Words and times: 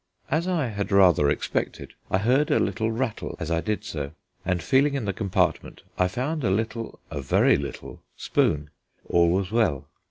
As 0.31 0.47
I 0.47 0.69
had 0.69 0.91
rather 0.91 1.29
expected, 1.29 1.93
I 2.09 2.17
heard 2.17 2.49
a 2.49 2.59
little 2.59 2.91
rattle 2.91 3.35
as 3.39 3.51
I 3.51 3.61
did 3.61 3.83
so, 3.85 4.13
and 4.43 4.63
feeling 4.63 4.95
in 4.95 5.05
the 5.05 5.13
compartment, 5.13 5.83
I 5.95 6.07
found 6.07 6.43
a 6.43 6.49
little, 6.49 6.97
a 7.11 7.21
very 7.21 7.55
little, 7.55 8.01
spoon. 8.17 8.71
All 9.07 9.29
was 9.31 9.51
well. 9.51 9.85